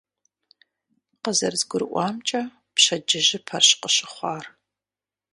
[1.23, 2.41] КъызэрызгурыӀуамкӀэ,
[2.73, 4.45] пщэдджыжьыпэрщ къыщыхъуар.